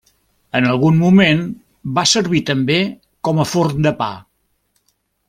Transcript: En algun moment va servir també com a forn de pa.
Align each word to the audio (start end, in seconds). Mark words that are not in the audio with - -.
En 0.59 0.67
algun 0.69 0.95
moment 1.01 1.43
va 1.97 2.05
servir 2.13 2.41
també 2.47 2.79
com 3.29 3.43
a 3.45 3.49
forn 3.51 3.89
de 3.89 3.93
pa. 4.01 4.09